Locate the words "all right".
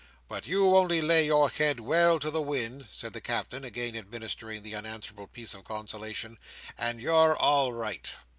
7.35-8.09